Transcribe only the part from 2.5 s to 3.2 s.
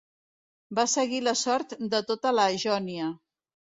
Jònia.